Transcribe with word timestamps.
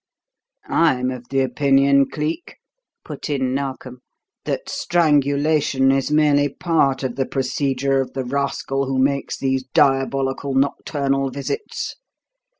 "I'm 0.67 1.11
of 1.11 1.29
the 1.29 1.41
opinion, 1.41 2.09
Cleek," 2.09 2.57
put 3.05 3.29
in 3.29 3.53
Narkom, 3.53 3.99
"that 4.45 4.67
strangulation 4.67 5.91
is 5.91 6.09
merely 6.09 6.49
part 6.49 7.03
of 7.03 7.17
the 7.17 7.27
procedure 7.27 8.01
of 8.01 8.13
the 8.13 8.25
rascal 8.25 8.87
who 8.87 8.97
makes 8.97 9.37
these 9.37 9.61
diabolical 9.75 10.55
nocturnal 10.55 11.29
visits. 11.29 11.97